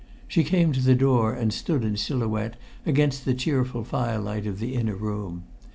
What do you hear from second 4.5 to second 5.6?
the inner room.